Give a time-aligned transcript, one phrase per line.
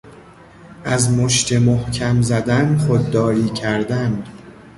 [0.85, 4.23] از مشت محکم زدن خودداری کردن